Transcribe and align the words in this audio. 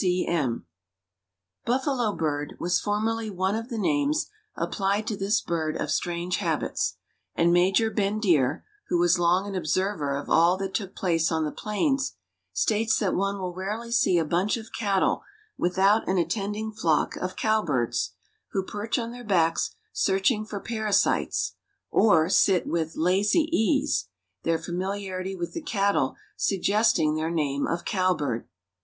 _)C. 0.03 0.23
C. 0.25 0.27
M. 0.27 0.65
"Buffalo 1.63 2.11
bird" 2.15 2.55
was 2.59 2.79
formerly 2.79 3.29
one 3.29 3.53
of 3.53 3.69
the 3.69 3.77
names 3.77 4.31
applied 4.55 5.05
to 5.05 5.15
this 5.15 5.41
bird 5.41 5.77
of 5.77 5.91
strange 5.91 6.37
habits, 6.37 6.95
and 7.35 7.53
Major 7.53 7.91
Bendire, 7.91 8.63
who 8.87 8.97
was 8.97 9.19
long 9.19 9.45
an 9.47 9.53
observer 9.53 10.15
of 10.15 10.27
all 10.27 10.57
that 10.57 10.73
took 10.73 10.95
place 10.95 11.31
on 11.31 11.45
the 11.45 11.51
plains, 11.51 12.15
states 12.51 12.97
that 12.97 13.13
one 13.13 13.37
will 13.37 13.53
rarely 13.53 13.91
see 13.91 14.17
a 14.17 14.25
bunch 14.25 14.57
of 14.57 14.71
cattle 14.73 15.21
without 15.55 16.07
an 16.09 16.17
attending 16.17 16.71
flock 16.71 17.15
of 17.17 17.35
cowbirds, 17.35 18.15
who 18.53 18.63
perch 18.63 18.97
on 18.97 19.11
their 19.11 19.23
backs 19.23 19.75
searching 19.93 20.47
for 20.47 20.59
parasites, 20.59 21.53
or 21.91 22.27
sit 22.27 22.65
with 22.65 22.95
"lazy 22.95 23.47
ease," 23.55 24.07
their 24.41 24.57
familiarity 24.57 25.35
with 25.35 25.53
the 25.53 25.61
cattle 25.61 26.15
suggesting 26.35 27.13
their 27.13 27.29
name 27.29 27.67
of 27.67 27.85
cowbird. 27.85 28.47